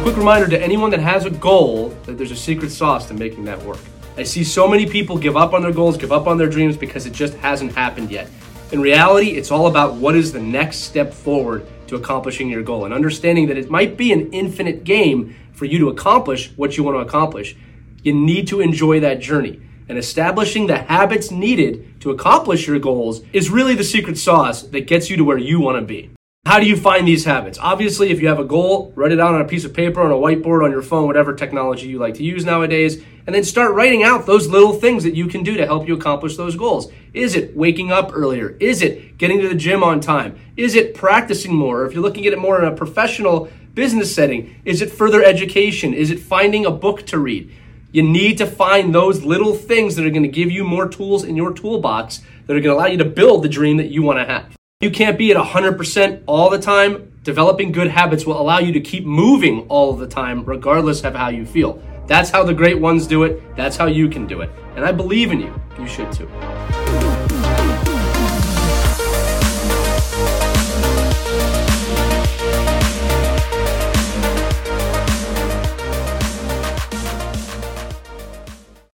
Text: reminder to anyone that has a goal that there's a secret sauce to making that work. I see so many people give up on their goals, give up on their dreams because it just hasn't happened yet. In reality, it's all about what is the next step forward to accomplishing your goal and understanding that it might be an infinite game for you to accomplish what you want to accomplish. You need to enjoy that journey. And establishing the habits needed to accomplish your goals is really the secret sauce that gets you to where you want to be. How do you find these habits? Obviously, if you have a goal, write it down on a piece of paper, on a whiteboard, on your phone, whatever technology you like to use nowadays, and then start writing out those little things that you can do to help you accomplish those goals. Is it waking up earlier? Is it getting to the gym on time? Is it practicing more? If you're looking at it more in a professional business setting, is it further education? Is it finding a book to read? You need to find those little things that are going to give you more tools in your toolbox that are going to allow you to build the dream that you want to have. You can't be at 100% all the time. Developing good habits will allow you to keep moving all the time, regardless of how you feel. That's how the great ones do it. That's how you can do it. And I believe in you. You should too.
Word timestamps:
reminder 0.00 0.48
to 0.48 0.60
anyone 0.60 0.90
that 0.90 1.00
has 1.00 1.24
a 1.24 1.30
goal 1.30 1.90
that 2.04 2.18
there's 2.18 2.30
a 2.30 2.36
secret 2.36 2.70
sauce 2.70 3.06
to 3.06 3.14
making 3.14 3.44
that 3.44 3.62
work. 3.62 3.78
I 4.16 4.22
see 4.22 4.42
so 4.42 4.66
many 4.66 4.86
people 4.86 5.16
give 5.16 5.36
up 5.36 5.52
on 5.52 5.62
their 5.62 5.72
goals, 5.72 5.96
give 5.96 6.10
up 6.10 6.26
on 6.26 6.38
their 6.38 6.48
dreams 6.48 6.76
because 6.76 7.06
it 7.06 7.12
just 7.12 7.34
hasn't 7.34 7.72
happened 7.72 8.10
yet. 8.10 8.28
In 8.72 8.80
reality, 8.80 9.36
it's 9.36 9.50
all 9.50 9.68
about 9.68 9.94
what 9.94 10.16
is 10.16 10.32
the 10.32 10.40
next 10.40 10.78
step 10.78 11.14
forward 11.14 11.66
to 11.86 11.94
accomplishing 11.94 12.48
your 12.48 12.62
goal 12.62 12.84
and 12.84 12.92
understanding 12.92 13.46
that 13.46 13.56
it 13.56 13.70
might 13.70 13.96
be 13.96 14.12
an 14.12 14.32
infinite 14.32 14.82
game 14.84 15.36
for 15.52 15.66
you 15.66 15.78
to 15.78 15.88
accomplish 15.88 16.50
what 16.56 16.76
you 16.76 16.82
want 16.82 16.96
to 16.96 17.00
accomplish. 17.00 17.56
You 18.02 18.12
need 18.12 18.48
to 18.48 18.60
enjoy 18.60 19.00
that 19.00 19.20
journey. 19.20 19.60
And 19.88 19.98
establishing 19.98 20.66
the 20.66 20.78
habits 20.78 21.30
needed 21.30 22.00
to 22.00 22.10
accomplish 22.10 22.66
your 22.66 22.80
goals 22.80 23.22
is 23.32 23.50
really 23.50 23.76
the 23.76 23.84
secret 23.84 24.18
sauce 24.18 24.62
that 24.62 24.88
gets 24.88 25.08
you 25.08 25.16
to 25.18 25.24
where 25.24 25.38
you 25.38 25.60
want 25.60 25.78
to 25.78 25.84
be. 25.84 26.15
How 26.46 26.60
do 26.60 26.66
you 26.66 26.76
find 26.76 27.08
these 27.08 27.24
habits? 27.24 27.58
Obviously, 27.58 28.10
if 28.10 28.22
you 28.22 28.28
have 28.28 28.38
a 28.38 28.44
goal, 28.44 28.92
write 28.94 29.10
it 29.10 29.16
down 29.16 29.34
on 29.34 29.40
a 29.40 29.48
piece 29.48 29.64
of 29.64 29.74
paper, 29.74 30.00
on 30.00 30.12
a 30.12 30.14
whiteboard, 30.14 30.62
on 30.62 30.70
your 30.70 30.80
phone, 30.80 31.08
whatever 31.08 31.34
technology 31.34 31.88
you 31.88 31.98
like 31.98 32.14
to 32.14 32.22
use 32.22 32.44
nowadays, 32.44 33.02
and 33.26 33.34
then 33.34 33.42
start 33.42 33.74
writing 33.74 34.04
out 34.04 34.26
those 34.26 34.46
little 34.46 34.72
things 34.72 35.02
that 35.02 35.16
you 35.16 35.26
can 35.26 35.42
do 35.42 35.56
to 35.56 35.66
help 35.66 35.88
you 35.88 35.94
accomplish 35.94 36.36
those 36.36 36.54
goals. 36.54 36.92
Is 37.12 37.34
it 37.34 37.56
waking 37.56 37.90
up 37.90 38.12
earlier? 38.14 38.56
Is 38.60 38.80
it 38.80 39.18
getting 39.18 39.40
to 39.40 39.48
the 39.48 39.56
gym 39.56 39.82
on 39.82 39.98
time? 39.98 40.38
Is 40.56 40.76
it 40.76 40.94
practicing 40.94 41.52
more? 41.52 41.84
If 41.84 41.94
you're 41.94 42.02
looking 42.02 42.26
at 42.26 42.32
it 42.32 42.38
more 42.38 42.62
in 42.62 42.72
a 42.72 42.76
professional 42.76 43.48
business 43.74 44.14
setting, 44.14 44.54
is 44.64 44.80
it 44.82 44.92
further 44.92 45.24
education? 45.24 45.94
Is 45.94 46.12
it 46.12 46.20
finding 46.20 46.64
a 46.64 46.70
book 46.70 47.04
to 47.06 47.18
read? 47.18 47.52
You 47.90 48.04
need 48.04 48.38
to 48.38 48.46
find 48.46 48.94
those 48.94 49.24
little 49.24 49.56
things 49.56 49.96
that 49.96 50.06
are 50.06 50.10
going 50.10 50.22
to 50.22 50.28
give 50.28 50.52
you 50.52 50.62
more 50.62 50.88
tools 50.88 51.24
in 51.24 51.34
your 51.34 51.52
toolbox 51.52 52.22
that 52.46 52.56
are 52.56 52.60
going 52.60 52.76
to 52.76 52.80
allow 52.80 52.86
you 52.86 52.98
to 52.98 53.04
build 53.04 53.42
the 53.42 53.48
dream 53.48 53.78
that 53.78 53.90
you 53.90 54.04
want 54.04 54.20
to 54.20 54.32
have. 54.32 54.46
You 54.86 54.92
can't 54.92 55.18
be 55.18 55.32
at 55.32 55.36
100% 55.36 56.22
all 56.26 56.48
the 56.48 56.60
time. 56.60 57.10
Developing 57.24 57.72
good 57.72 57.88
habits 57.88 58.24
will 58.24 58.40
allow 58.40 58.60
you 58.60 58.70
to 58.70 58.80
keep 58.80 59.04
moving 59.04 59.66
all 59.66 59.94
the 59.94 60.06
time, 60.06 60.44
regardless 60.44 61.02
of 61.02 61.12
how 61.12 61.28
you 61.28 61.44
feel. 61.44 61.82
That's 62.06 62.30
how 62.30 62.44
the 62.44 62.54
great 62.54 62.78
ones 62.78 63.08
do 63.08 63.24
it. 63.24 63.56
That's 63.56 63.76
how 63.76 63.86
you 63.86 64.08
can 64.08 64.28
do 64.28 64.42
it. 64.42 64.50
And 64.76 64.84
I 64.84 64.92
believe 64.92 65.32
in 65.32 65.40
you. 65.40 65.60
You 65.76 65.88
should 65.88 66.12
too. 66.12 66.28